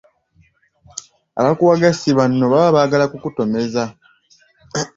[1.39, 3.83] Abakuwaga si banno baba baagala kukutomeza.